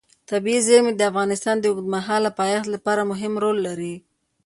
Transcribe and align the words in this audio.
طبیعي 0.29 0.61
زیرمې 0.67 0.93
د 0.95 1.01
افغانستان 1.11 1.55
د 1.59 1.65
اوږدمهاله 1.69 2.29
پایښت 2.39 2.67
لپاره 2.75 3.01
مهم 3.11 3.33
رول 3.43 3.57
لري. 3.67 3.95